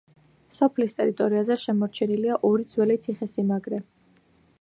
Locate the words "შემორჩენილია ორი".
1.63-2.65